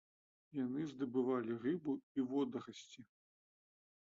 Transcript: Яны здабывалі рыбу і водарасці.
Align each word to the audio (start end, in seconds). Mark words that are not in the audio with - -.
Яны 0.59 0.81
здабывалі 0.91 1.57
рыбу 1.65 1.91
і 2.17 2.25
водарасці. 2.33 3.01